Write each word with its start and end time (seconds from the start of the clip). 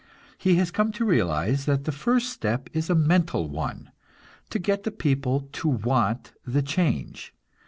He 0.39 0.55
has 0.55 0.71
come 0.71 0.91
to 0.93 1.05
realize 1.05 1.65
that 1.65 1.83
the 1.83 1.91
first 1.91 2.31
step 2.31 2.71
is 2.73 2.89
a 2.89 2.95
mental 2.95 3.47
one; 3.47 3.91
to 4.49 4.57
get 4.57 4.81
the 4.81 4.89
people 4.89 5.41
to 5.53 5.67
want 5.67 6.33
the 6.43 6.63
change. 6.63 7.35